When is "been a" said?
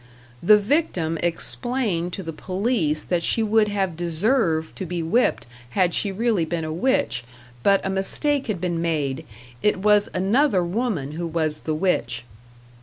6.43-6.73